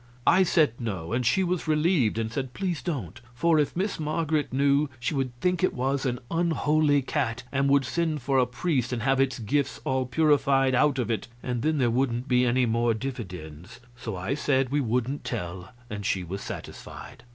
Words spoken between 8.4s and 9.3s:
priest and have